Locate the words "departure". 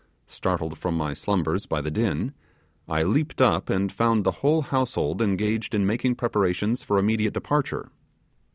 7.35-7.91